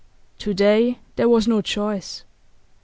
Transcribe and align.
To 0.39 0.55
day 0.55 0.97
there 1.15 1.29
was 1.29 1.47
no 1.47 1.61
choice. 1.61 2.23